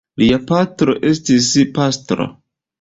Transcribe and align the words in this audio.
Lia 0.21 0.39
patro 0.51 0.95
estis 1.11 1.53
pastro. 1.79 2.31